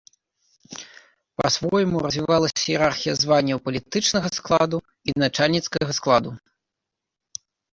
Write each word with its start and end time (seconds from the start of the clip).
Па-свойму 1.41 1.95
развівалася 2.05 2.65
іерархія 2.71 3.13
званняў 3.19 3.59
палітычнага 3.69 4.29
складу 4.39 4.77
і 5.09 5.19
начальніцкага 5.25 5.91
складу. 6.03 6.31